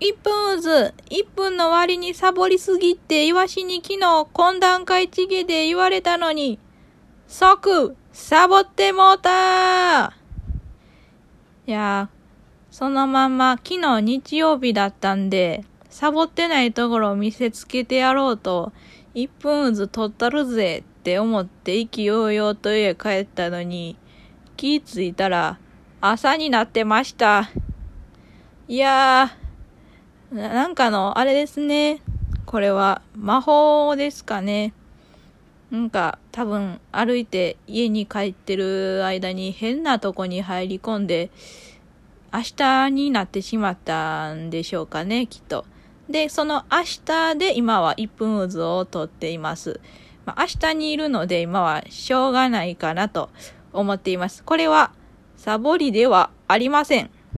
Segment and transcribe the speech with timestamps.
[0.00, 4.00] 1分渦、1分の割にサボりすぎってイワシに昨日
[4.32, 6.60] 懇談会チゲで言われたのに、
[7.26, 10.14] 即、サボってもうた
[11.66, 12.08] いや
[12.70, 18.72] そのまんま昨日日曜日だったんで、サボってないところを見せつけてやろうと、
[19.14, 23.96] 1分渦取ったるぜって思って意気揚々と家帰ったのに、
[24.56, 25.58] 気ぃついたら
[26.00, 27.50] 朝になってました。
[28.68, 29.47] いやー、
[30.32, 32.02] なんかの、あれですね。
[32.44, 34.74] これは魔法ですかね。
[35.70, 41.30] なんか多分歩いて家に帰ってる間に変なとこに入り込んで、
[42.30, 45.64] 明日になってしまったんでしょうかね、きっと。
[46.10, 49.80] で、その明日で今は1分渦を取っています。
[50.26, 53.30] まあ、明日にいるので今はしょうがないかなと
[53.72, 54.44] 思っています。
[54.44, 54.92] これは
[55.38, 57.10] サボりではありません。